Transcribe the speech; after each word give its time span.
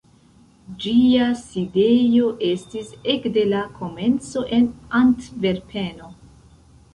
Ĝia 0.83 1.25
sidejo 1.41 2.29
estis 2.47 2.89
ekde 3.13 3.43
la 3.51 3.61
komenco 3.77 4.45
en 4.59 4.67
Antverpeno. 5.03 6.11